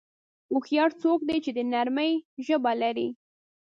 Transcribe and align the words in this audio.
هوښیار 0.51 0.89
څوک 1.01 1.19
دی 1.29 1.37
چې 1.45 1.51
د 1.57 1.59
نرمۍ 1.71 2.13
ژبه 2.45 2.71
لري. 2.81 3.07